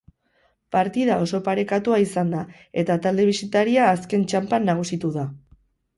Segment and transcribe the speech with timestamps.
[0.75, 2.41] Partida oso parekatua izan da,
[2.85, 5.27] eta talde bisitaria azken txanpan nagusitu da.